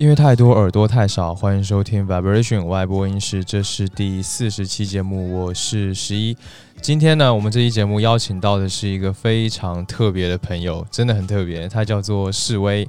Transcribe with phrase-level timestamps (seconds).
[0.00, 6.34] 因为太多耳朵太少，欢迎收听 Vibration 外播音室，这是第四十期节目，我是十一。
[6.80, 12.88] 今天呢，我们这期节目邀请到的是一个非常特别的朋友，真的很特别，他叫做示威。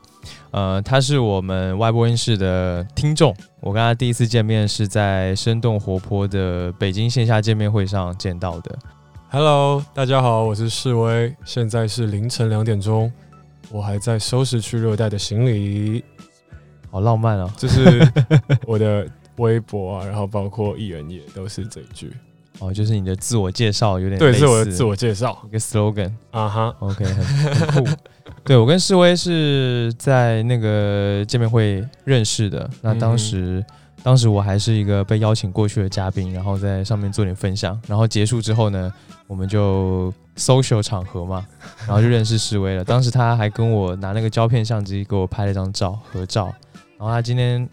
[0.52, 8.80] 呃，他是我们外播音室的听众，我跟他第一次见面是在生动活泼的北京线下见面会上见到的。
[9.30, 13.12] Hello，大家好，我是示威，现在是凌晨两点钟，
[13.70, 16.06] 我还在收拾去热带的行李，
[16.92, 17.50] 好浪漫哦！
[17.58, 18.08] 就是
[18.68, 19.08] 我的
[19.38, 22.12] 微博啊， 然后包括艺人也都是这一句，
[22.60, 26.12] 哦，就是你的自我介绍有点对，是我的自我介绍一个 slogan。
[26.32, 27.92] 啊哈，OK，很很酷。
[28.44, 32.70] 对我跟世威是在那个见面会认识的。
[32.82, 33.64] 那当时，
[34.04, 37.80] 当时我还是一个被邀请过去的嘉宾，然后在上面做点分享。
[37.88, 38.92] 然后结束之后呢，
[39.28, 41.46] 我们就 social 场合嘛，
[41.86, 42.84] 然后就认识世威了。
[42.84, 46.52] 当时他还跟我拿那个胶片相机给我拍了一张照合照，
[47.02, 47.68] 然后他今天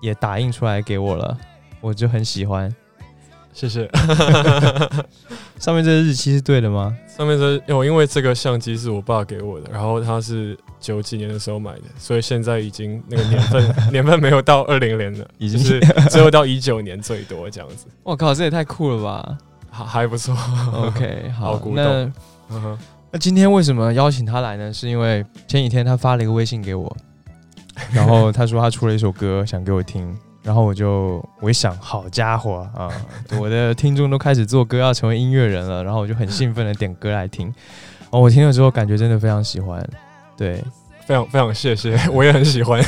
[0.00, 1.36] 也打印出来给我了，
[1.80, 2.72] 我就很喜欢。
[3.52, 3.90] 谢谢。
[5.58, 6.96] 上面这个日期是对的吗？
[7.08, 19.38] 上面这因为因为这个相机是我爸给我的，然后他是九几年的时候买的，所以现在已经那个年份 年份没有到二零年了，已经就是 最后到一九年最多这样子，我靠，这也太酷了吧
[19.68, 20.36] 还还不错。
[20.72, 22.08] ！OK，好，那
[23.10, 24.72] 那今天为什么邀请他来呢？
[24.72, 26.96] 是因为前几天他发了一个微信给我，
[27.92, 32.88] 然后他说他出了一首歌想给我听，然后我就我一想，好家伙啊，
[33.38, 37.52] 我的听众都开始做歌要成为音乐人了，然后我就很兴奋的点歌来听，
[38.10, 39.82] 哦，我听了之后感觉真的非常喜欢，
[40.36, 40.62] 对
[41.06, 42.84] 非常非常谢谢，我也很喜欢。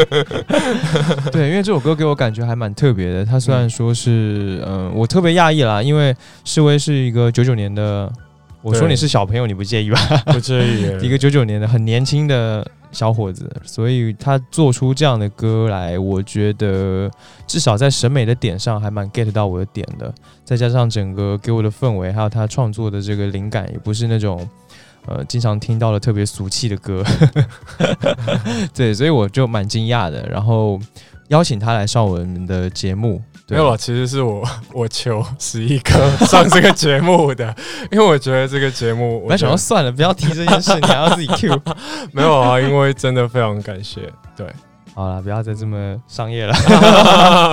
[1.30, 8.10] 对，因为这首歌给我感觉还蛮特别的，它虽然说是嗯、我特别讶异啦，因为示威是一个九九年的，
[8.62, 9.98] 我说你是小朋友，你不介意吧？
[10.32, 17.10] 不介意， 一个九九年的很年轻的小伙子，所以他做出这样的歌来，我觉得
[17.46, 20.14] 至少在审美的点上还蛮 get 到我的点的。
[20.44, 24.48] 再加上整个给我的氛围，还有他创作的这个灵感，也不是那种
[25.06, 27.02] 呃经常听到的特别俗气的歌。
[28.72, 30.26] 对，所以我就蛮惊讶的。
[30.28, 30.78] 然后
[31.28, 37.54] 邀请他来上我们的节目，对没有了，其实是我 我求十一哥 上这个节目的，
[37.92, 41.60] 因为我觉得这个节目，我还想要算了，不要提这件事，你还要自己 Q。
[42.12, 44.10] 没有啊，因为真的非常感谢。
[44.36, 44.46] 对
[44.94, 46.54] 好了，不要再这么商业了。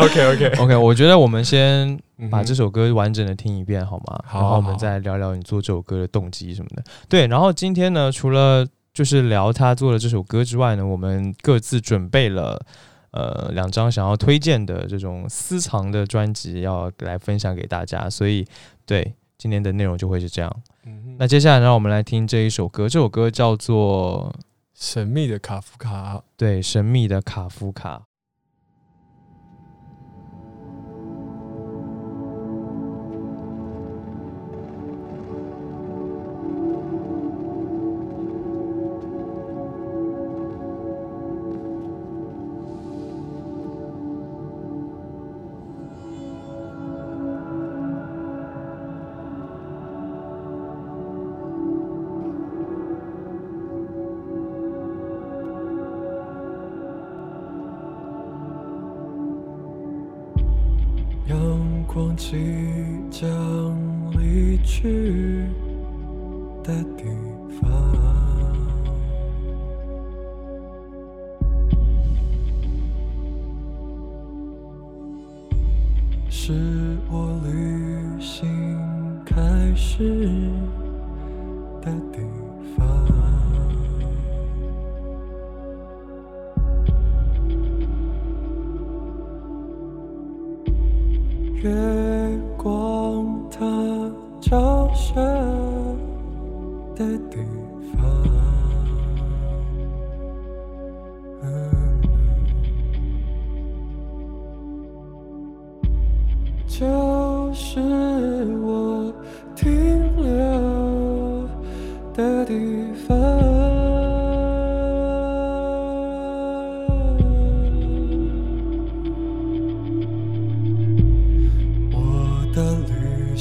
[0.04, 4.20] ，OK OK，OK，我觉得我们先把这首首歌完整的听一遍好吗？
[4.26, 6.84] 好然后我们再聊聊你做这首歌的动机什么的。
[7.10, 8.64] 对，然后今天呢，除了
[8.94, 12.64] 就是聊他做的这首歌之外呢，我们各自准备了
[13.12, 18.46] 呃两张想要推荐的这种私藏的专辑要来分享给大家，所以
[18.86, 20.64] 对今天的内容就会是这样。
[20.86, 24.34] 嗯那接下来让我们来听这一首歌，这首歌叫做
[24.74, 28.04] 神秘的卡夫卡，对神秘的卡夫卡。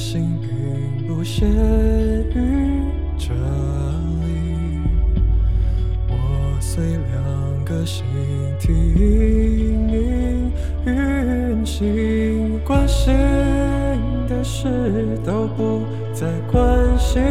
[0.01, 2.81] 心并不限于
[3.19, 3.35] 这
[4.25, 4.25] 里，
[6.09, 8.03] 我随两个心
[8.59, 10.51] 体命
[10.85, 13.13] 运行，关心
[14.27, 14.67] 的事
[15.23, 15.83] 都不
[16.15, 17.21] 再关心，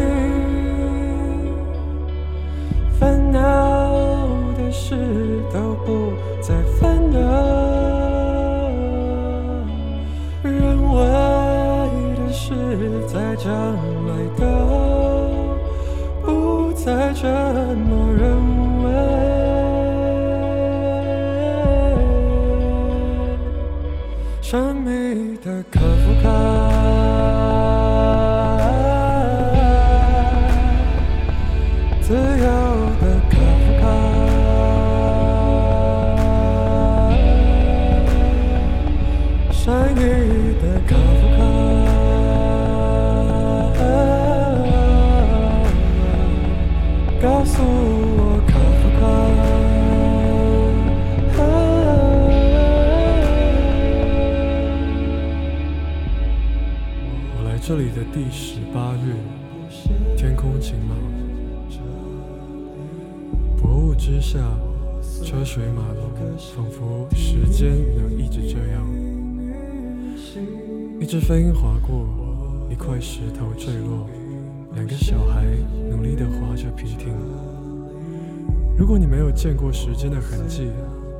[78.91, 80.69] 如果你没有见过时间的痕迹，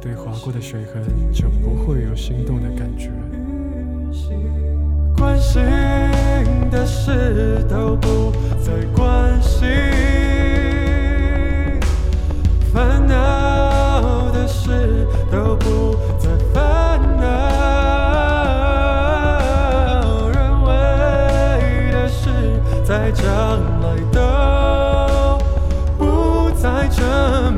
[0.01, 1.01] 对划过的水痕
[1.31, 3.09] 就不会有心动的感觉。
[5.15, 5.62] 关心
[6.69, 9.69] 的事都不再关心。
[12.73, 17.29] 烦恼的事都不再烦恼，
[20.27, 20.69] 人为
[21.94, 22.27] 的事
[22.83, 23.23] 在将
[23.79, 24.19] 来都
[25.97, 27.50] 不再争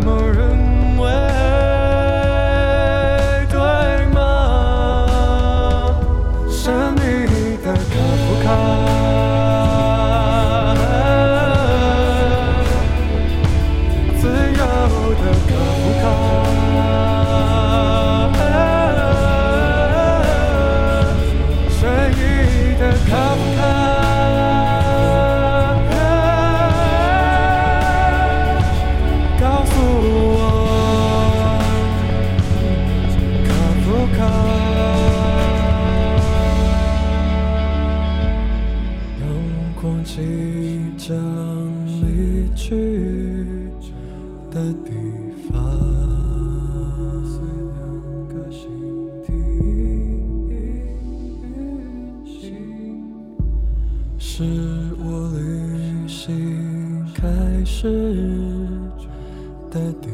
[59.72, 60.10] 的地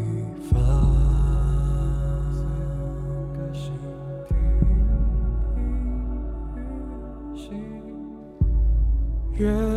[0.49, 1.09] 方。
[9.39, 9.68] 月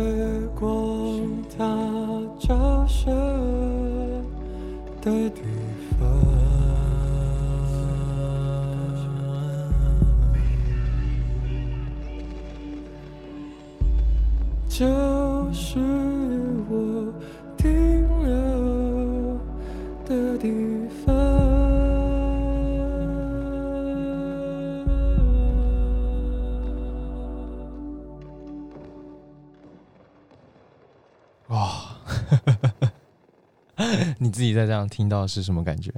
[34.33, 35.89] 自己在这样听到是什么感觉？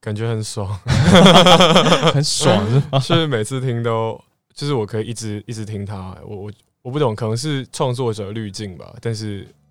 [0.00, 0.66] 感觉很爽，
[2.12, 2.98] 很爽是吗？
[3.00, 4.20] 是每次听都，
[4.52, 6.16] 就是我可以一直一直听它。
[6.26, 8.92] 我我我不懂，可能是创作者滤镜吧。
[9.00, 9.61] 但是我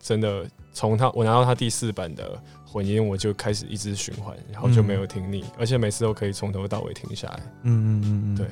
[0.00, 7.40] 真的从他我拿到他第四版的混音，我就开始一直循环，然后就没有听腻，而且每次都可以从头到尾听下来。
[7.62, 8.46] 嗯嗯嗯嗯，对，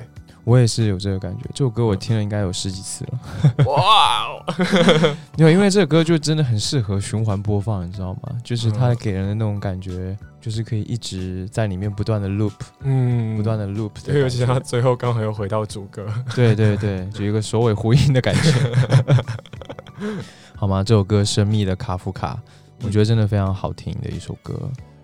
[0.45, 1.43] 我也是有这个感觉。
[1.53, 3.65] 这首歌我听了应该有十几次了。
[3.65, 4.43] 哇哦！
[5.35, 8.37] 因为因为这个歌就真的很适合循环播放，你知道吗？
[8.43, 14.11] 就是它给人的那种感觉，就是可以一直在里面不断的 loop，嗯，不断的 loop 的感觉。
[14.11, 18.51] 因为尤其是他最后刚好又回到主歌，对对对，就一个首尾呼应的感觉。
[20.63, 20.81] 好吗？
[20.81, 22.41] 这首歌《神秘的卡夫卡》，
[22.85, 24.57] 我觉得真的非常好听的一首歌。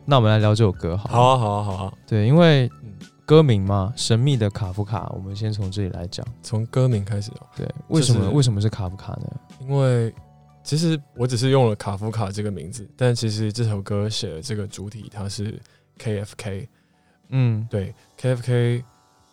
[0.05, 1.13] 那我们来聊这首歌好了。
[1.13, 1.93] 好啊，好啊，好啊。
[2.07, 2.93] 对，因为嗯
[3.25, 6.25] 歌名嘛，《神秘的卡夫卡》，我们先从这里来讲。
[6.41, 9.29] 从歌名开始哦，对，为什么、就是为什么是卡夫卡呢？
[9.59, 10.15] 因为
[10.63, 15.59] 其实我只是用了卡夫卡这个名字，但其实这首歌写的这个主体它是
[16.01, 16.67] KFK，
[17.31, 18.81] 嗯，对 KFK，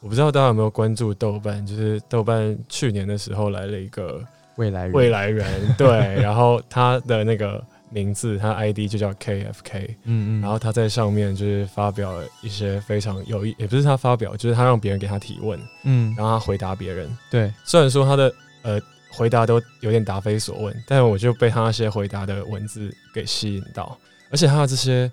[0.00, 4.20] 我不知道大家有没有关注豆瓣，就是豆瓣去年的时候来了一个
[4.56, 5.88] 未来人，未来人，对，
[6.22, 17.08] 然后他的那个名字，他 ID 就叫 KFK，嗯嗯，然后他在上面就是发表了一些非常有意，也不是他发表，就是他让别人给他提问，嗯，然后他回答别人。
[17.30, 18.32] 对，虽然说他的
[18.62, 23.96] 呃回答都有点答非所问，但我就被他那些回答的文字给吸引到，
[24.30, 25.10] 而且他的这些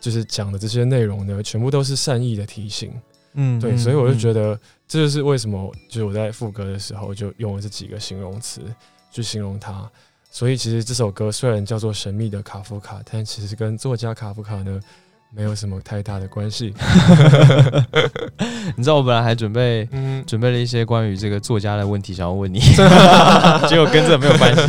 [0.00, 2.92] 就是讲的这些内容呢，全部都是善意的提醒。
[3.36, 8.60] 嗯对，所以我就觉得，得这就是为什么，就是我在副歌的时候就用了这几个形容词
[9.12, 9.88] 去形容它。
[10.30, 14.78] 所以其实这首歌虽然叫做《神秘的卡夫卡》，但其实跟作家卡夫卡呢
[15.34, 16.74] 没有什么太大的关系。
[18.76, 22.58] 你知道我本来还准备嗯，准备了一些关于这个作家的问题想要问你，
[23.68, 24.60] 结果跟这没有关系。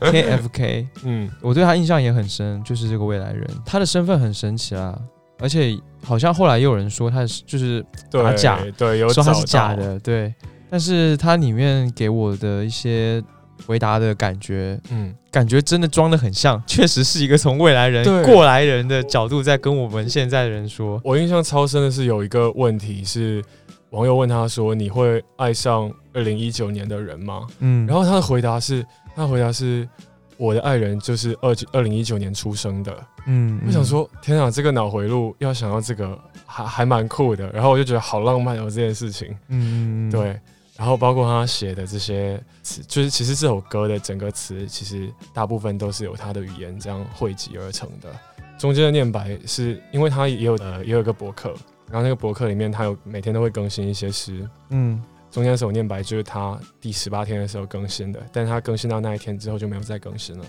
[0.00, 4.96] KFK，嗯，我对他印象也很深，就是这个未来人，他的身份很神奇啊，
[5.38, 7.84] 而且好像后来也有人说他是就是
[8.36, 10.34] 假对，有说他是，假的，对，
[10.70, 13.22] 但是他里面给我的一些
[13.66, 23.42] 回答的感觉，嗯，感觉真的装的很像， 确实是一个从未来人过来人的角度在跟我们现在的人说，我印象超深的是有一个问题是
[23.90, 29.88] 网友问他说：“你会爱上二零一九年的人吗？”嗯，然后他的回答是，他的回答是。
[30.36, 40.38] 我的爱人就是二二零一九年出生的，嗯，我想说，天啊，这个脑回路要想到这个还还蛮酷的，然后我就觉得好浪漫哦这件事情，嗯，对，
[40.76, 48.08] 然后包括他写的这些词，就是其实这首歌的整个词，其实大部分都是由他的语言这样汇集而成的。
[48.58, 51.50] 中间的念白是因为他也有呃也有一个博客，
[51.90, 55.02] 然后那个博客里面他有每天都会更新一些诗，嗯，
[55.36, 60.44] 中间那首念白就是他第十八天的时候更新的，但是他更新到那一天之后就没有再更新了。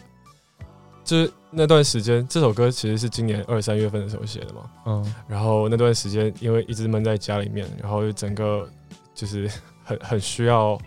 [1.03, 8.65] 就是那段时间，这首歌其实是今年二三月份的时候写的嘛，嗯，然后那段时间因为一直闷在家里面，然后就整个
[9.13, 9.51] 就是
[9.83, 10.79] 很很需要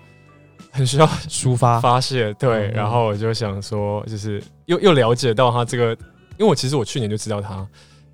[0.73, 5.91] 很需要抒发，发泄，对，然后我就想说，就是又又了解到他这个，
[6.39, 7.69] 因为我其实我去年就知道他，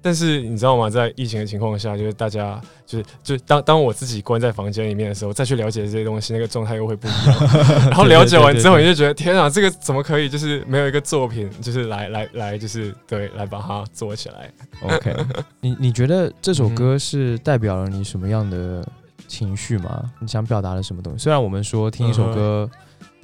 [0.07, 7.89] 但是你知道吗，在疫情的情况下，就是大家就是就当当我自己关在房间里面的时候，再去了解这些东西，那个状态又会不一样。
[7.91, 10.29] 然后了解完之后，你就觉得天啊，这个怎么可以？
[10.29, 14.49] 就是没有一个作品，就是来来来，就是对，来把它做起来。
[14.83, 15.13] OK，
[15.61, 18.87] 你你觉得这首嗯歌是代表了你什么样的
[19.27, 20.09] 情绪吗？
[20.21, 21.25] 你想表达的什么东西？
[21.25, 22.71] 虽然我们说听一首歌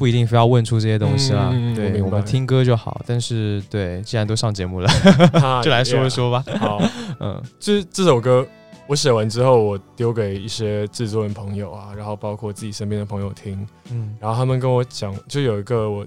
[0.02, 3.00] 不一定非要问出这些东西啦，嗯嗯嗯我对我们听歌就好。
[3.06, 4.90] 但是对，既然都上节目了，
[5.40, 6.44] 啊 就来说一说吧。
[6.58, 6.82] 好，
[7.20, 7.40] 嗯。
[7.60, 8.44] 就是这首歌
[8.88, 14.16] 我写完之后，我丢给一些制作人朋友啊，然后包括自己身边的朋友听，嗯。
[14.18, 16.04] 然后他们跟我讲，就有一个我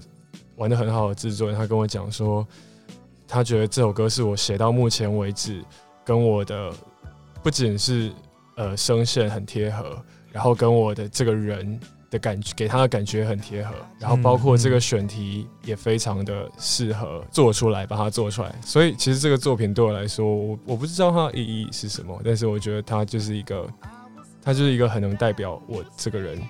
[0.56, 2.46] 玩的很好的制作人，他跟我讲说，
[3.26, 5.64] 他觉得这首歌是我写到目前为止
[6.04, 6.70] 跟我的
[7.42, 8.12] 不仅是
[8.58, 9.96] 呃声线很贴合，
[10.30, 11.80] 然后跟我的这个人
[12.16, 18.54] 的感觉给他的感觉很贴合，然后包括这个选题也非常的适合做出来，把它做出来。
[18.62, 23.68] 所以其实这个作品对我来说，我我不知道它的意义是什么，但是我觉得它就是一个，
[24.42, 26.42] 它就是一个很能代表我这个人，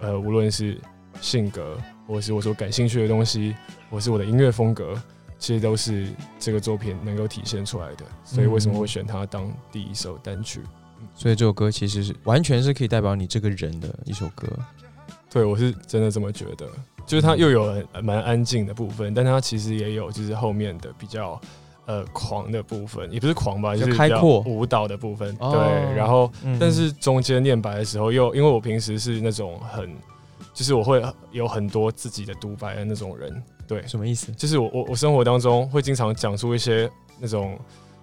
[0.00, 0.80] 呃，无论是
[1.20, 3.54] 性格，或是我所感兴趣的东西，
[3.90, 4.94] 或是我的音乐风格，
[5.38, 8.04] 其实都是这个作品能够体现出来的。
[8.24, 10.60] 所以为什么会选它当第一首单曲？
[11.14, 14.48] 所以这首歌其实是完全是可以代表你这个人的一首歌。
[15.30, 16.66] 对我是真的这么觉得，
[17.06, 21.40] 就是它又有很蛮安静的部分，但它其实也有就是后面的比较。
[21.88, 25.34] 呃，狂的部分也不是狂吧，就是比较开阔舞蹈的部分。
[25.40, 29.90] 哦对，然后嗯但是中间念白的时候又，因为我平时是那种很，
[30.52, 34.30] 就是我会有很多自己的独白的那种人，对，什么意思？
[34.32, 37.58] 就是我我我生活当中会经常讲出一些那种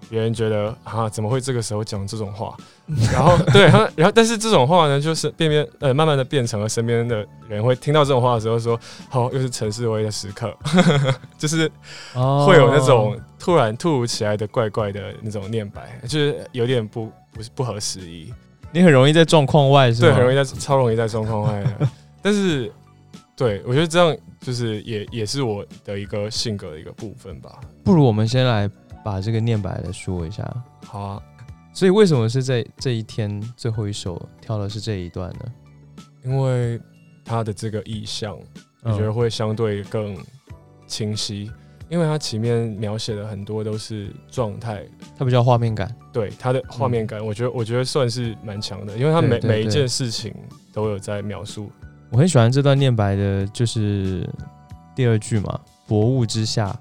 [0.09, 2.55] 别人觉得啊怎么会这个时候讲这种话，
[3.11, 10.55] 然后对，他然后但是这种话呢，就是变变呃慢慢的变成了身边的人会听到这种话的时候说，好、又是陈世威的时刻，
[11.37, 11.71] 就是
[12.13, 18.33] 哦会有那种突然突如其来的怪怪的那种念白，就是有点不不是不合时宜。
[18.71, 19.89] 你很容易在状况外？
[19.91, 21.87] 对，很容易在超容易在状况外的。
[22.21, 22.69] 但是，
[23.35, 27.59] 对我觉得这样就是也也是我的一个性格的一个部分吧。
[27.85, 28.69] 不如我们先来
[29.05, 30.43] 把这个念白来说一下。
[30.83, 31.23] 好啊，
[31.71, 35.45] 所以为什么是在这一天最后一首挑的是这一段呢？
[36.23, 36.81] 因为
[37.23, 38.35] 他的这个意象，
[38.81, 40.17] 我觉得会相对更
[40.87, 41.51] 清晰，
[41.87, 44.83] 因为它前面描写的很多都是状态。
[45.15, 45.95] 它比较画面感。
[46.11, 50.33] 对它的画面感，我觉得我觉得算是蛮强的，因为它每每一件事情
[50.73, 51.69] 都有在描述。
[52.09, 54.27] 我很喜欢这段念白的，就是
[54.95, 56.75] 第二句嘛，“薄雾之下，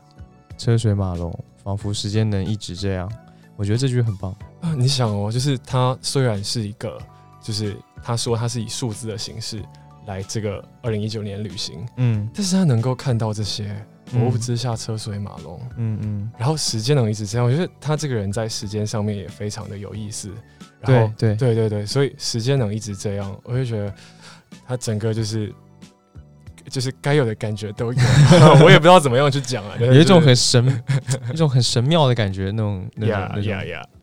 [0.57, 3.11] 车水马龙，仿佛时间能一直这样。”
[3.57, 4.31] 我觉得这句很棒。
[4.61, 6.99] 啊，你想哦，就是他虽然是一个，
[7.43, 9.63] 就是他说他是以数字的形式
[10.07, 13.71] 来这个二零一九年旅行，嗯但是他能够看到这些
[14.13, 20.33] 嗯薄雾之下车水马龙，嗯嗯，然后时间能一直这样，我觉得他这个人在时间上面也非常的有意思。
[20.81, 23.95] 然后对对对对对，所以时间能一直这样，我就觉得
[24.67, 25.55] 他整个就是
[26.75, 28.01] 就是该有的感觉都有，
[28.65, 30.83] 我也不知道怎么样去讲啊， 有一种很神，
[31.33, 33.15] 一种很神妙的感觉，那种那种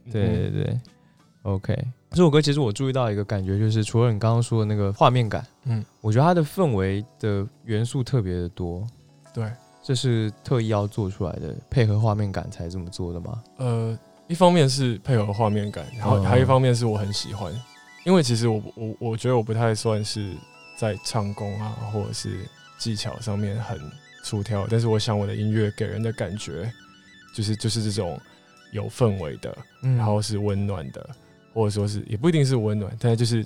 [0.09, 0.79] 对对对
[1.41, 1.77] ，OK。
[2.11, 8.87] 这首歌其实我注意到一个感觉，就是除了你刚刚说的那个画面感，嗯，我觉得它的氛围的元素特别的多，
[9.33, 9.51] 对，
[9.83, 13.43] 这是特意要做出来的，配合画面感才这么做的吗？
[13.57, 17.51] 呃，一方面是配合画面感，然后还有一方面是我很喜欢，
[18.05, 20.31] 因为其实我我我觉得我不太算是
[20.77, 22.45] 在唱功啊或者是
[22.81, 23.79] 技巧上面很
[24.23, 26.71] 出挑，但是我想我的音乐给人的感觉
[27.35, 28.19] 就是就是这种
[28.71, 31.09] 有氛围的，然后是温暖的。
[31.53, 33.45] 或者说是也不一定是温暖，但是就是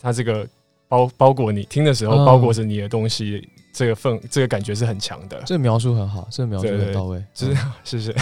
[0.00, 0.44] 它这个
[0.88, 5.40] 包包裹你听的时候，包裹着你的东西，这个氛这个感觉是很强的。
[5.46, 8.12] 这描述很好，这描述很到位，就是 谢谢，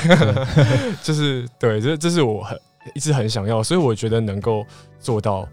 [1.03, 2.61] 就是对，这这是我很
[2.95, 4.63] 一直很想要，所以我觉得能够
[5.01, 5.49] 做到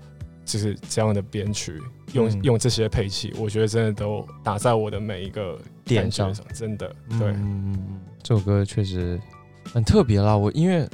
[0.45, 1.81] 就是这样的编曲，
[2.13, 7.35] 用用这些配器，我觉得真的都打在我的每一个点上，真的对。
[8.23, 9.19] 这首歌确实
[9.73, 10.87] 很特别啦，我因为。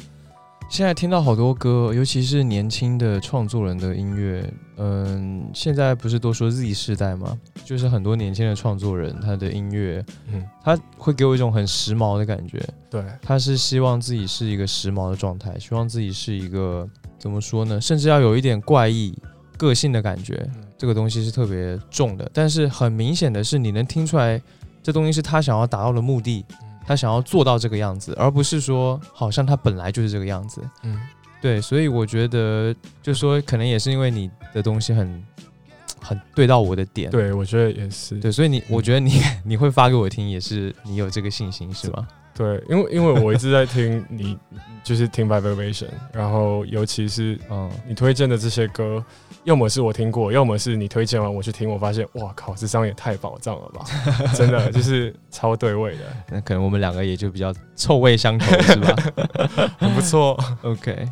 [0.70, 7.40] 现在听到好多歌，尤其是年轻的创作人的音乐，嗯，现在不是都说 Z 世代吗？
[7.64, 12.62] 就是很多年轻的创作人，他的音乐，嗯，他会给我一种很时髦的感觉。
[12.90, 16.86] 对，他是希望自己是一个时髦的状态，希望自己是一个
[17.18, 17.80] 怎么说呢？
[17.80, 19.18] 甚至要有一点怪异、
[19.58, 20.50] 个性的感觉。
[20.78, 24.42] 这个东西是特别重的，但是很明显的是，你能听出来，
[24.82, 26.46] 这东西是他想要达到的目的。
[26.86, 30.62] 他想要做到这个样子，而不是说好像他本来就是这个样子。
[30.84, 30.98] 嗯，
[31.42, 35.22] 对，所以我觉得，就说可能也是因为你的东西很
[36.00, 37.12] 很对到我的点。
[37.12, 38.18] 对，我觉得也是。
[38.22, 42.08] 对，所以你，我觉得你 你会发给我听，也是你有这个信心，是吗？
[42.34, 44.38] 对，因为因为我一直在听你，
[44.82, 49.04] 就是听 vibration，然后尤其是嗯，你推荐的这些歌，
[49.48, 53.86] 要么是我听过，要么是你推荐完我去听，我发现哇靠，这张也太宝藏了吧！
[54.36, 56.04] 真的就是超对味的。
[56.30, 58.94] 那可能我们两个也就比较臭味相投，是吧？
[59.80, 60.38] 很不错。
[60.64, 61.08] OK。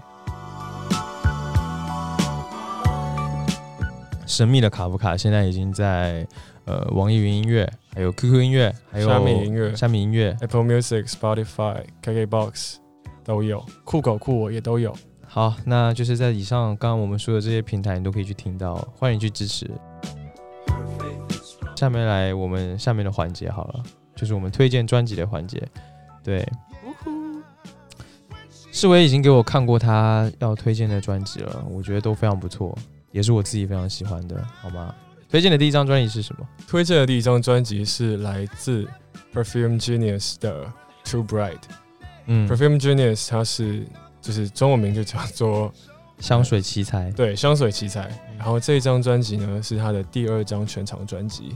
[4.27, 6.27] 神秘的卡夫卡现在已经在
[6.65, 7.71] 呃网易云音乐。
[7.95, 12.75] 还有 QQ 音乐，还有虾米音乐、虾米音乐、Apple Music、Spotify、KKBox
[13.23, 14.93] 都有，酷狗酷我也都有。
[15.35, 19.69] 好，那就是在以上刚刚我们说的这些平台，你都可以去听到，欢迎去支持。
[21.75, 23.83] 下面来我们下面的环节好了，
[24.15, 25.61] 就是我们推荐专辑的环节。
[26.23, 26.49] 对，
[28.71, 32.73] 世维已经给我看过他要推荐的专辑了，我觉得都非常不错，
[33.11, 34.95] 也是我自己非常喜欢的，好吗？
[35.27, 36.47] 推荐的第一张专辑是什么？
[36.65, 38.87] 推荐的第一张专辑是来自
[39.33, 40.71] Perfume Genius 的
[41.03, 41.59] Too Bright。
[42.27, 43.85] 嗯，Perfume Genius 它是
[44.25, 45.71] 就是中文名就叫做
[46.19, 47.11] 香水奇才。
[47.11, 48.09] 对，香水奇才。
[48.39, 51.55] 然后这一张专辑呢是他的第二张全长专辑。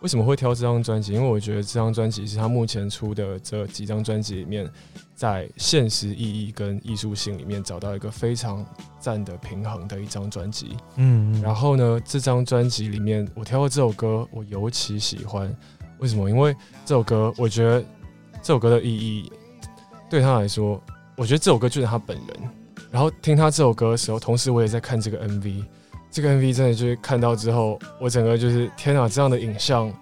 [0.00, 1.12] 为什么会挑这张专辑？
[1.12, 4.66] 因为我觉得这张专辑是他目前出的这几张专辑里面，
[5.14, 8.64] 在现实意义跟艺术性里面找到一个非常
[8.98, 10.74] 赞的平衡的一张专辑。
[10.96, 15.54] 嗯，然后呢，这张专辑里面我挑的这首歌我尤其喜欢。
[15.98, 16.30] 为什么？
[16.30, 17.80] 因为这首歌，我觉得
[18.42, 19.30] 这首歌的意义
[20.10, 20.82] 对他来说，
[21.16, 22.26] 我觉得这首歌就是他本人。
[22.90, 25.64] 然后听他这首歌的时候，同时我也在看这个 MV。
[26.10, 29.92] 这个 MV 真的就是看到之后，我整个就是天哪，这样的影像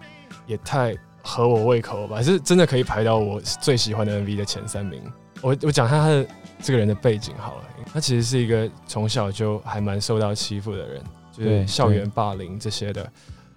[0.47, 2.23] 也太合我胃口了吧！
[2.23, 5.03] 是真的可以排到我最喜欢的 MV 的前三名。
[5.41, 6.27] 我我讲一下他的
[6.63, 13.11] 这个人的背景好了，他其实是一个从小就还蛮受到欺负的人，就是校园霸凌这些的。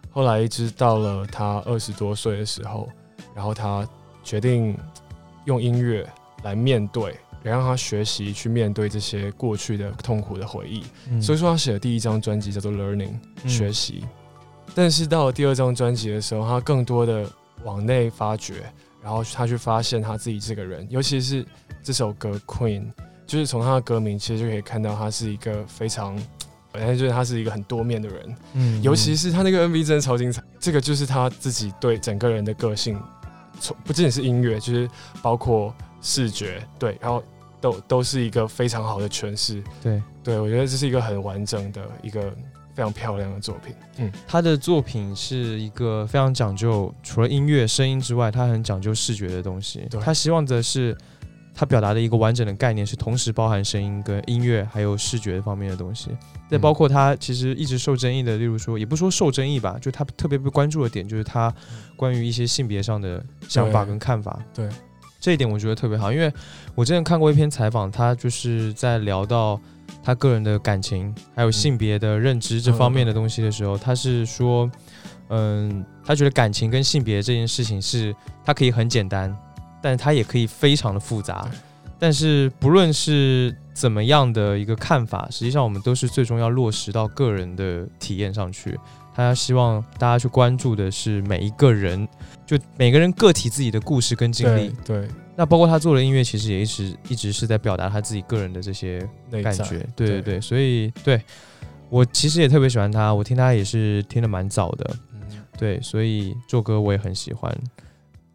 [0.10, 2.90] 后来一直到了他二十多岁的时候，
[3.36, 3.88] 然后他
[4.24, 4.76] 决定
[5.46, 6.08] 用音乐
[6.44, 7.16] 来面对。
[7.48, 10.84] 也让他学习去面对这些过去的痛苦的回忆，
[11.22, 13.14] 所以说他写的第一张专辑叫做《Learning》
[13.50, 14.04] 学习，
[14.76, 17.26] 但是到了第二张专辑的时候，他更多的
[17.64, 18.56] 往内发掘，
[19.02, 21.46] 然后他去发现他自己这个人，尤其是
[21.82, 22.82] 这首歌《Queen》，
[23.26, 26.22] 就是从他的歌名其实就可以看到他是一个非常，
[26.74, 33.02] 本来就是他是一个很多面的人，嗯，尤其是他那个 MV 真的超精彩，这个就是他自己对整个人的个性，
[33.58, 34.90] 从不仅仅是音乐，就是
[35.22, 35.74] 包括。
[36.00, 37.24] 视觉对，然后
[37.60, 39.64] 都都是一个非常好的诠释。
[39.82, 42.22] 对，对我觉得这是一个很完整的一个
[42.76, 43.76] 非常漂亮的作品。
[43.98, 49.88] 嗯，他的作品是一个非常讲究，除了音乐声音之外，他很讲究视觉的东西。
[50.02, 50.96] 他希望的是，
[51.56, 56.12] 他表达的一个完整的概念是同时包含声音跟音乐还有视觉方面的东西。
[56.50, 61.54] 再包括他其实一直受争议的，例如说，也不说受争议吧，就他特别被关注的点就是他
[61.96, 64.40] 关于一些性别上的想法跟看法。
[64.54, 64.70] 对。
[65.28, 66.32] 这一点我觉得特别好，因为
[66.74, 69.60] 我之前看过一篇采访，他就是在聊到
[70.02, 74.72] 他个人的感情还有性别的认知这方面的东西的时候，他是说，
[75.28, 79.38] 嗯，他觉得感情跟性别这件事情是，它可以很简单，
[79.82, 81.46] 但是它也可以非常的复杂。
[82.00, 88.80] 但是不论是怎么样的一个看法，实际上我们都是最终要落实到个人的体验上去。
[89.18, 92.08] 他希望大家去关注的是每一个人，
[92.46, 94.72] 就每个人个体自己的故事跟经历。
[94.86, 99.00] 对，那包括他做的音乐，其实也一直一直是在表达他自己个人的这些
[99.44, 99.80] 感觉。
[99.96, 101.20] 对对对，所以对
[101.90, 104.96] 我其实也特别喜欢他，我听他也是听的蛮早的。
[105.58, 107.52] 对，所以做歌我也很喜欢。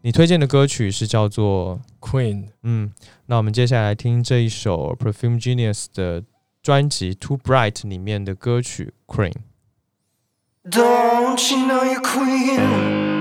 [0.01, 2.47] 你推荐的歌曲是叫做 Queen。
[2.63, 2.91] 嗯，
[3.27, 6.21] 那我们接下来听这一首 Perfume Genius 的
[6.61, 9.31] 专辑 Too Bright 里面的歌曲 Queen。
[10.69, 13.12] Don't you know you're queen?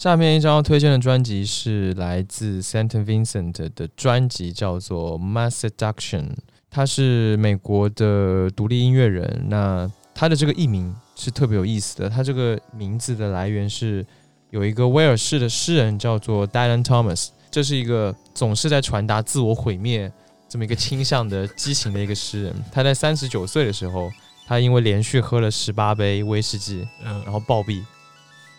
[0.00, 6.22] 下面一张要推荐的专辑是来自 Saint Vincent 的专辑，叫做《Mass Seduction》。
[6.70, 9.44] 他是美国的独立音乐人。
[9.50, 12.08] 那他的这个艺名是特别有意思的。
[12.08, 14.02] 他这个名字的来源是
[14.48, 20.10] 有一个威尔士的诗人叫做 Dylan Thomas，这是一个总是在传达自我毁灭
[20.48, 22.54] 这么一个倾向的激情的一个诗人。
[22.72, 24.10] 他在三十九岁的时候，
[24.46, 27.84] 他因为连续喝了十八杯威士忌，嗯，然后暴毙。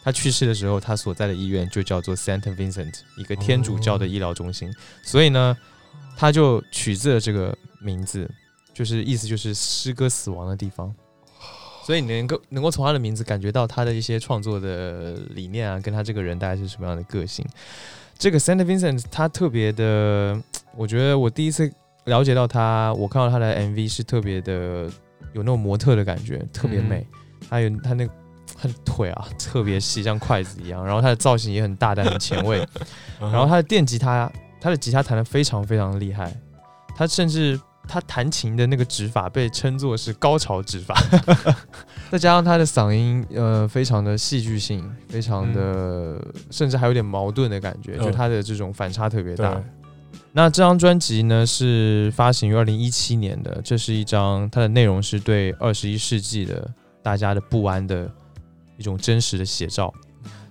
[0.04, 4.74] 他去世的时候，他所在的医院就叫做 Saint Vincent，一个天主教的医疗中心。
[5.04, 5.56] 所以呢，
[6.18, 8.30] 他就取自了这个名字，
[8.74, 10.92] 就是意思就是诗歌死亡的地方。
[11.86, 17.46] 所以你能够能够从他的名字感觉到他的一些创作的理念啊，跟他这个人大概是什么样的个性。
[18.18, 20.42] 这个 Saint Vincent 他特别的，
[20.76, 21.72] 我觉得我第一次
[22.06, 24.90] 了解到他，我看到他的 MV 是特别的
[25.34, 27.06] 有那种模特的感觉，特别美。
[27.48, 28.08] 他有他那。
[28.62, 30.86] 他的腿啊特别细，像筷子一样。
[30.86, 32.60] 然后他的造型也很大胆、很前卫。
[33.19, 36.32] 然后他的电吉他，他的吉他弹得非常非常厉害。
[36.95, 40.95] 他甚至他弹琴的那个指法被称作是高潮指法。
[42.12, 46.21] 再加上他的嗓音，呃，非常的戏剧性，非常的，
[46.52, 49.60] 甚至还有点矛盾的感觉，就他的这种反差特别大。
[50.34, 56.69] 那这张专辑呢是发行于二零一七年的，这是一张它的内容是对二十一世纪的
[57.02, 58.10] 大家的不安的。
[58.82, 59.94] 一种真实的写照，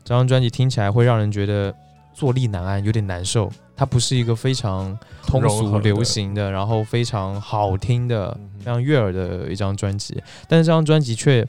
[0.04, 1.74] 这张专辑听起来会让人觉得
[2.14, 3.50] 坐立难安，有点难受。
[3.74, 11.44] 它不是一个非常通俗流行的，然后非常好听的、非常悦耳的一张专辑，但是这张专辑却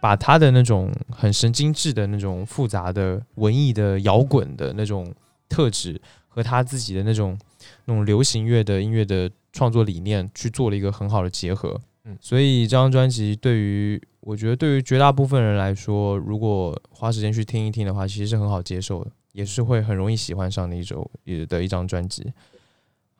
[0.00, 5.14] 把他的那种很神经质的那种复杂的文艺的摇滚的那种
[5.48, 7.38] 特质，和他自己的那种
[7.84, 11.80] 那种流行乐的音乐的创作理念去做了一个很好的结合。
[12.06, 21.10] 嗯，所以这张专辑对于我觉得对于绝大部分人来说，如果花时间去听一听的话，其实是很好接受的，也是会很容易喜欢上的一首
[21.48, 22.32] 的一张专辑，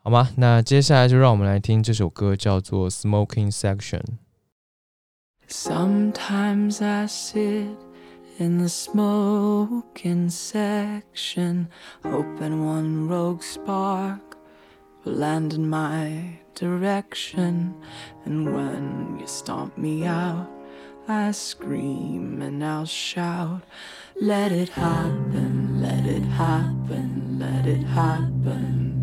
[0.03, 0.29] 好吗？
[0.37, 4.01] 那接下来就让我们来听这首歌，叫做《Smoking Section》。
[5.47, 7.77] Sometimes I sit
[8.39, 11.67] in the smoking section,
[12.03, 14.19] hoping one rogue spark
[15.11, 17.75] land in my direction.
[18.25, 20.49] And when you stomp me out,
[21.07, 23.61] I scream and I'll shout,
[24.19, 28.95] Let it happen, let it happen, let it happen.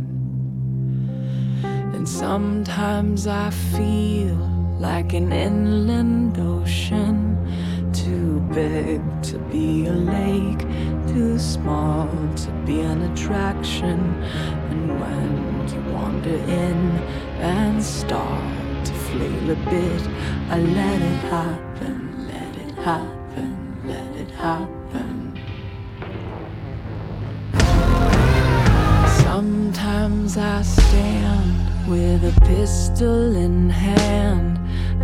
[1.63, 4.35] And sometimes I feel
[4.81, 7.39] like an inland ocean,
[7.93, 10.67] too big to be a lake,
[11.07, 14.01] too small to be an attraction.
[14.71, 15.52] And when
[16.23, 16.91] wander in,
[17.41, 20.03] and start to flail a bit.
[20.51, 25.39] I let it happen, let it happen, let it happen.
[29.23, 34.59] Sometimes I stand with a pistol in hand.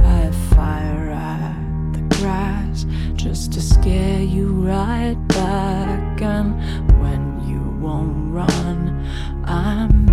[0.04, 6.22] I fire at the grass just to scare you right back.
[6.22, 6.54] And
[7.00, 9.06] when you won't run,
[9.44, 10.08] I'm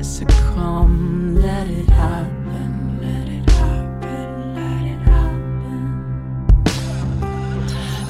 [0.00, 1.36] I succumb.
[1.42, 6.08] Let it happen, let it happen, let it happen.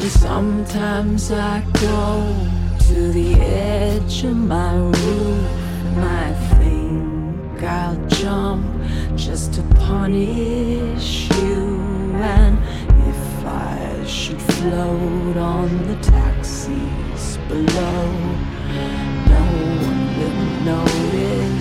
[0.08, 2.36] Sometimes I go
[2.86, 5.50] to the edge of my roof
[5.96, 8.64] and I think I'll jump
[9.16, 12.14] just to punish you.
[12.14, 12.56] And
[13.08, 18.04] if I should float on the taxis below,
[19.34, 19.42] no
[19.88, 21.59] one will notice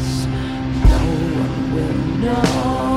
[1.79, 2.88] no.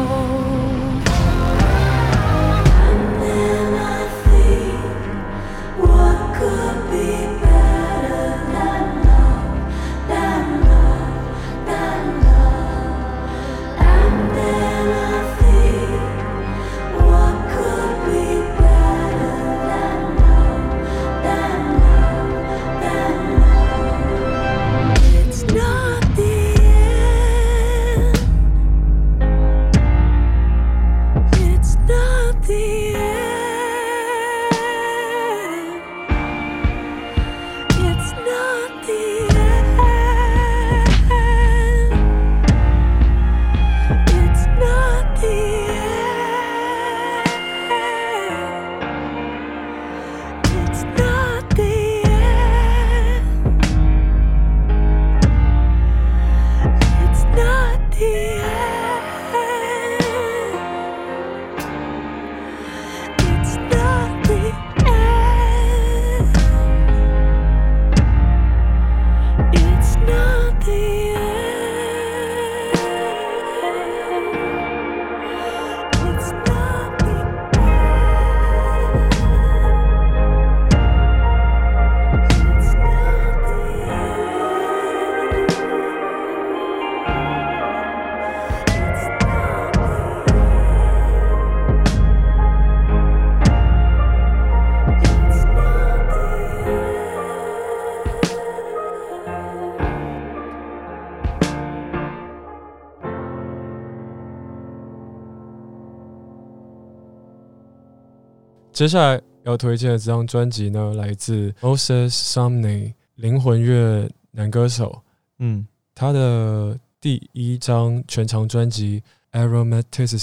[108.82, 115.00] 接下来要推荐的这张专辑呢，来自 Moses Sumney 灵魂乐男歌手，
[115.38, 115.64] 嗯。
[115.94, 119.00] 他的第一张全长专辑
[119.40, 120.18] 《Aromatism》。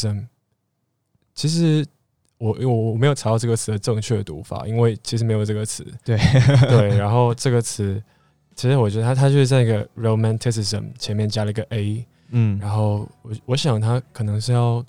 [1.34, 1.86] 其实
[2.38, 5.88] 我我我没有查到这个词的正确读法，因为其实没有这个词。
[6.04, 6.18] 对。
[6.68, 8.04] 对，然后这个词，
[8.56, 14.86] 其实我觉得它它就是在一个 romanticism 前面加了一个 a，嗯，然后我我想他可能是要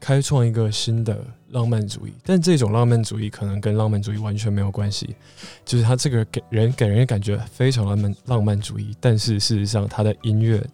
[0.00, 1.18] 开创一个新的
[1.50, 5.16] 浪漫主义，但这种浪漫主义可能跟浪漫主义完全没有关系，
[5.64, 10.64] 就是他这个给人给人的感觉非常浪漫浪漫主义，但是事实上他的音乐、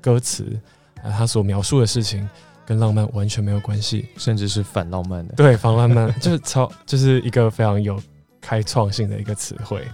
[0.00, 0.58] 歌词
[1.02, 2.28] 啊，他所描述的事情
[2.66, 5.34] 跟浪漫完全没有关系， 甚至是反浪漫的。
[5.34, 8.00] 对，反浪漫 就是超就是一个非常有
[8.40, 9.86] 开创性的一个词汇，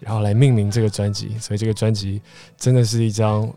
[0.00, 2.22] 然后来命名这个专辑，所以这个专辑
[2.56, 3.52] 真的是一张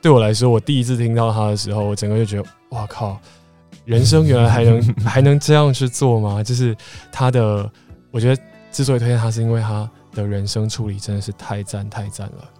[0.00, 3.20] 对我来说，我第一次听到它的时候，我整个就觉得哇靠，
[3.86, 6.42] 人生原来还能 还能这样去做吗？
[6.42, 6.76] 就是
[7.10, 7.70] 他的，
[8.10, 12.50] 我觉得之所以推荐他，是因为他的人生处理真的是太赞太赞了。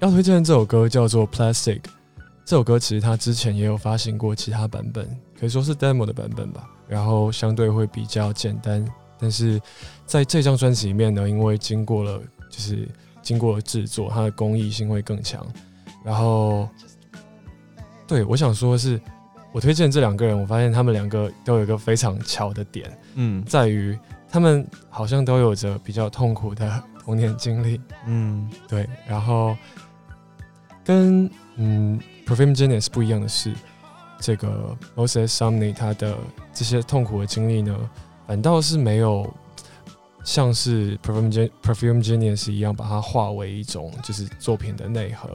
[0.00, 1.80] 要推荐这首歌叫做《Plastic》，
[2.44, 5.04] 这首歌其实他之前也有发行过其他版本，
[5.38, 8.86] 可以说是 demo 的版本吧，然后相对会比较简单。
[9.18, 9.60] 但是
[10.04, 12.86] 在这张专辑里面呢，因为经过了就是
[13.22, 15.44] 经过制作，它的工艺性会更强。
[16.04, 16.68] 然后，
[18.06, 19.00] 对我想说的是，
[19.56, 27.80] 我推荐这两个人，我发现他们两个都有一个非常巧的点，嗯在于他们好像都有着比较痛苦的童年经历。
[28.06, 29.56] 嗯对，然后
[30.84, 33.54] 跟嗯 Perfume Genius 不一样的是，
[34.20, 36.14] 这个 Moses Sumney 他的
[36.52, 37.74] 这些痛苦的经历呢，
[38.26, 39.26] 反倒是没有
[40.22, 45.30] 像是 Perfume Gen Perfume Genius 一样把它化为一种就是作品的内核，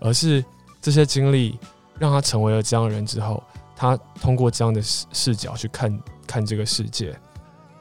[0.00, 0.44] 而是
[0.80, 1.56] 这些经历
[2.00, 3.40] 让他成为了这样的人之后，
[3.80, 7.18] 他通过这样的视视角去看看这个世界。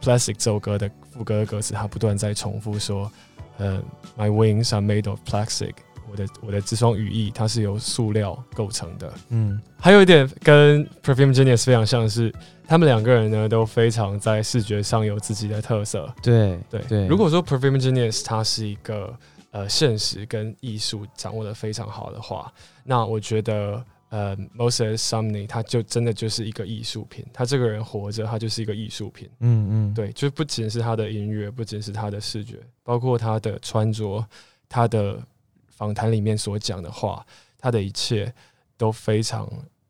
[0.02, 3.12] Plastic 这首歌的副歌的歌词，他不断在重复说。
[3.58, 3.84] 呃
[4.18, 5.74] ，My wings are made of plastic。
[6.10, 9.14] 我的我的这双羽翼，它是由塑料构成的。
[9.28, 12.34] 嗯还有一点跟 Perfume Genius 非常像是，
[12.66, 16.10] 他们两个人呢都非常在视觉上有自己的特色。
[16.24, 19.14] 对对对，如果说 Perfume Genius 它是一个
[19.52, 22.50] 呃现实跟艺术掌握的非常好的话，
[22.86, 27.26] 那我觉得呃 Moses Sumney 他就真的就是一个艺术品。
[27.32, 29.30] 他这个人活着，他就是一个艺术品。
[29.40, 34.26] 嗯嗯对，就不仅是他的音乐，不仅是他的视觉，包括他的穿着，
[34.68, 35.22] 他的
[35.68, 37.26] 访谈里面所讲的话，
[37.58, 38.34] 他的一切
[38.78, 39.48] 都非常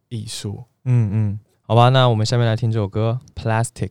[0.09, 0.63] 艺术。
[0.85, 3.89] 嗯嗯，好吧，那我们下面来听这首歌《Plastic》。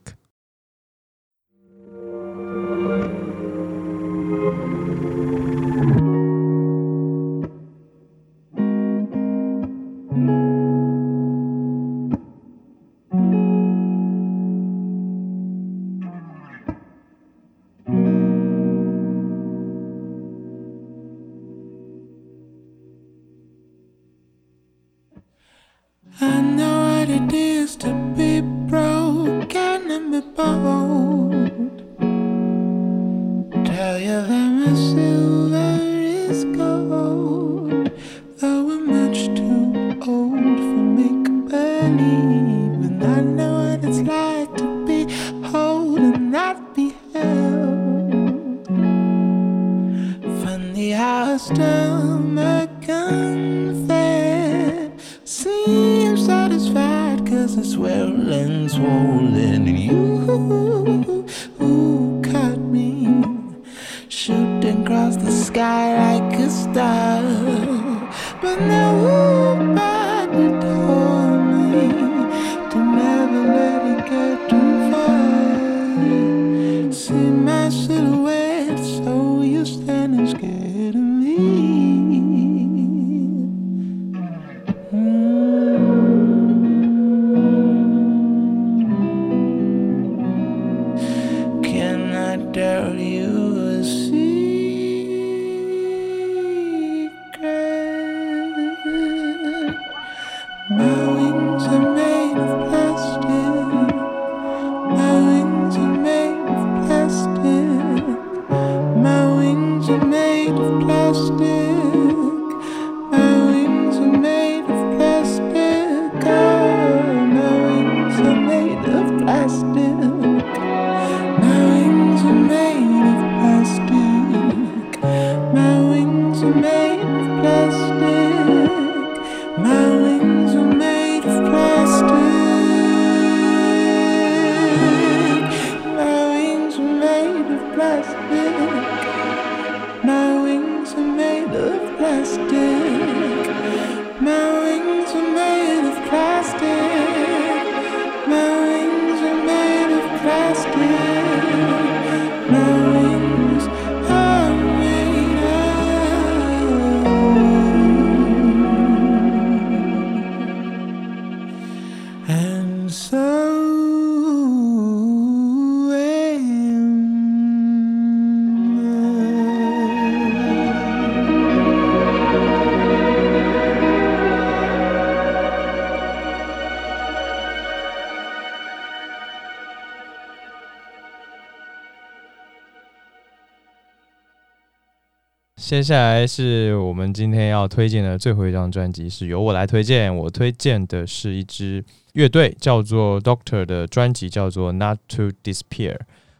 [185.69, 190.13] 接下来是我们今天要推荐的最后一张专辑，是由我来推荐。
[190.17, 195.95] 我推荐的是一支乐队，叫做 Doctor 的专辑，叫做 Not to Disappear。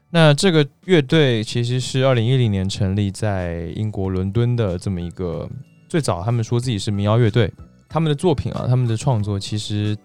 [0.10, 5.48] 那这个乐队其实是二零一零年成立在英国伦敦的这么一个，
[5.88, 7.54] 最早他们说自己是民谣乐队。
[7.88, 9.96] 他们的作品啊，他们的创作其实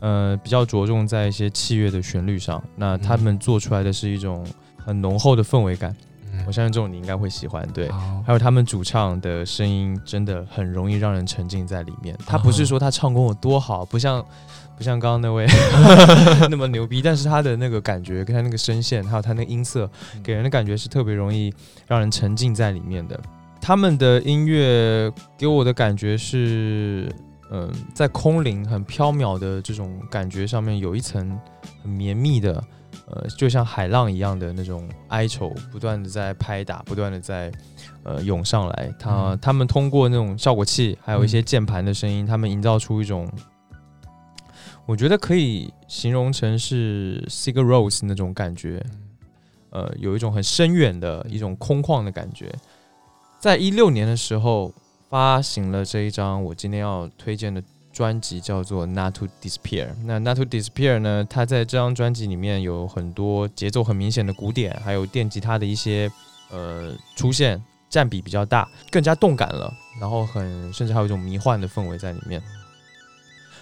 [0.00, 2.60] 呃比较着重在一些器乐的旋律上。
[2.74, 4.44] 那他们做出来的是一种
[4.84, 5.96] 很浓厚的氛围感。
[6.46, 7.90] 我相信这种你应该会喜欢，对。
[8.26, 12.16] 还有他们主唱的声音真的很容易让人沉浸在里面。
[12.26, 14.24] 他不是说他唱功有多好，不像
[14.76, 15.46] 不像刚刚那位
[16.50, 19.88] 那么牛逼，但是他的那个感觉跟他那个声线，还有他那个音色，
[20.22, 21.52] 给人的感觉是特别容易
[21.86, 23.18] 让人沉浸在里面的。
[23.60, 27.10] 他们的音乐给我的感觉是，
[27.50, 31.38] 嗯、在空灵、很飘渺的这种感觉上面，有一层
[31.82, 32.62] 很绵密的，
[33.06, 37.52] 呃，就像海浪一样的那种哀愁，不断的在拍打，不断的在
[38.02, 38.94] 呃涌上来。
[38.98, 43.30] 他、嗯他们通过那种效果器，还有一些键盘的声音，他们营造出一种，
[44.86, 48.84] 我觉得可以形容成是 Sigur Rose 那种感觉。
[49.70, 52.54] 呃，有一种很深远的一种空旷的感觉。
[53.38, 54.72] 在一六年的时候，
[55.10, 57.62] 发行了这一张我今天要推荐的
[57.94, 59.86] 专辑，叫做《Not to Disappear》。
[60.04, 66.10] 那《Not to Disappear》呢，它在这张专辑里面有很多节奏很明显的鼓点，还有电吉他的一些
[66.50, 69.72] 呃出现，占比比较大，更加动感了。
[70.00, 72.42] 然后很甚至还有一种迷幻的氛围在里面。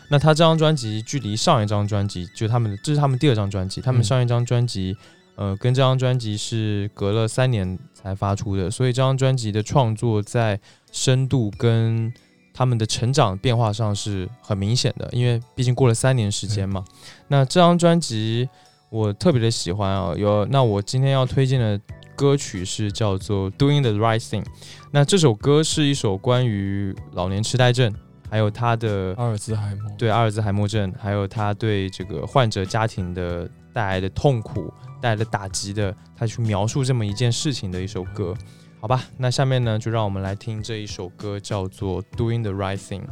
[0.09, 4.97] 那他这张专辑距离上一张专辑，就他们的这是他们第二张专辑，他们嗯上一张专辑。
[5.35, 10.61] 呃，跟这张专辑是隔了三年才发出的，所以这张专辑的创作在
[10.93, 12.13] 深度跟
[12.55, 16.85] 他们的成长变化上是很明显的，因为毕竟过了三年时间嘛。
[17.29, 18.49] 那这张专辑
[18.91, 21.81] 我特别的喜欢啊，有那我今天要推荐的
[22.15, 24.43] 歌曲是叫做《Doing the Right Thing》，
[24.91, 27.93] 那这首歌是一首关于老年痴呆症，
[28.29, 38.35] 还有他的阿尔兹海默，对阿尔兹海默症，还有他对这个患者家庭的带来的痛苦、带来的打击的，他去描述这么一件事情的一首歌，
[38.83, 39.05] 好吧？
[39.17, 43.03] 那下面呢，就让我们来听这一首歌，叫做《Doing the Right Thing》。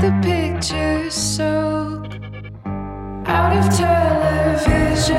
[0.00, 2.00] The pictures so
[3.26, 5.12] out of televisions,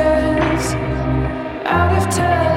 [1.66, 2.49] out of televisions,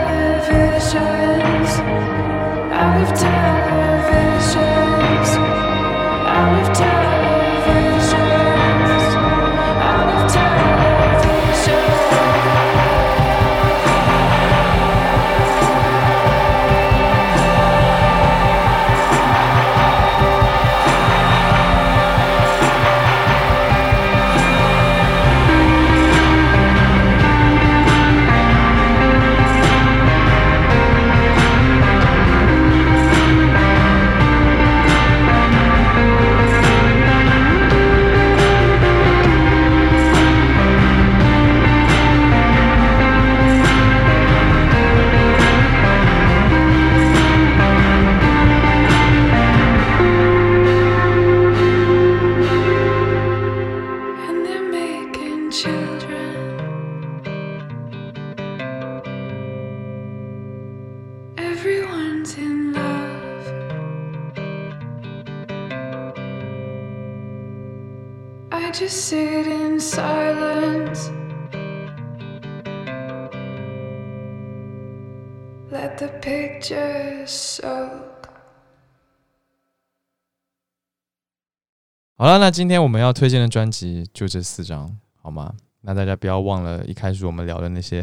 [82.23, 85.53] 好了，那今天我们要推荐的专辑就这四张，好吗？
[85.81, 88.01] 那大家不要忘了，一开始我们聊的那些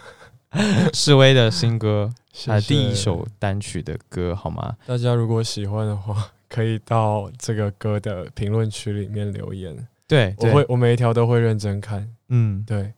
[0.92, 2.10] 示威的新歌，
[2.46, 4.76] 还有谢谢第一首单曲的歌，好吗？
[4.84, 9.74] 大家如果喜欢的话，可以到这个歌的评论区里面留言，
[10.06, 12.06] 对，对我会我每一条都会认真看。
[12.28, 12.92] 嗯，对，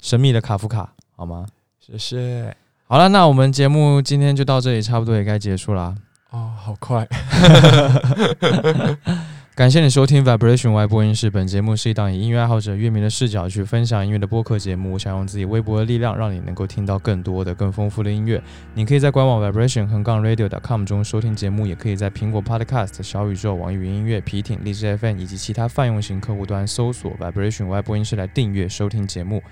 [0.00, 1.44] 神秘的卡夫卡，好吗？
[1.80, 2.56] 谢谢。
[2.84, 5.96] 好了，那我们节目今天就到这里，差不多也该结束啦。
[6.30, 7.04] 哦，好快。
[9.56, 11.30] 感谢你收听 Vibration Y 播音室。
[11.30, 14.92] 本节目是一档以音乐爱好者、乐迷的视角去分享音乐的播客节目。
[14.92, 18.38] 我想用自己微薄的力量，让你能够听到更多的、更丰富的音乐。
[18.74, 29.42] 你可以在官网 Vibration 横杠 Radio.com 中收听节目，也可以在苹果 Podcast、小宇宙、网易云音乐、皮艇、荔枝 FM 以及其他泛用型客户端搜索 Vibration Y 播音室来订阅收听节目。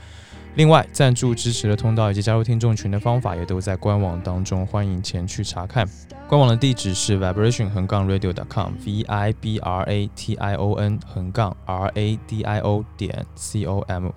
[0.57, 5.85] 另外，赞助支持的通道以及加入听众群的方法也都在官网当中，欢迎前去查看。
[6.29, 12.43] 官网的地址是 vibration 横杠 radio.com，v i b r a t i o n 横杠 r a d
[12.43, 14.11] i o 点 c o m。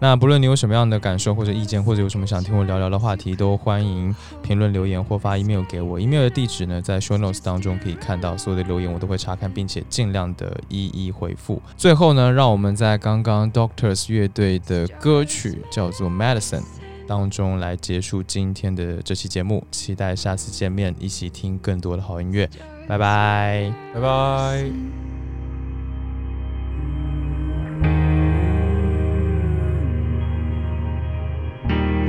[0.00, 6.00] 那不论你有什么样的感受或者意见，或者有什么想听我聊聊的话题，都欢迎评论留言或发 email 给我。
[6.00, 11.62] email 的地址呢，在 show notes 当中可以看到，所有的留言我都会查看，并且尽量的一一回复。
[11.76, 16.64] 最后呢，让我们在刚刚 Doctors 乐队的歌曲叫做 Medicine。
[17.06, 22.48] 当中来结束今天的这期节目，期待下次见面，一起听更多的好音乐，
[22.86, 23.72] 拜拜。
[23.92, 25.29] 拜拜。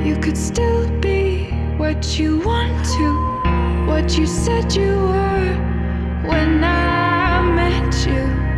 [0.04, 5.56] You could still be what you want to, what you said you were
[6.26, 8.51] when I met you.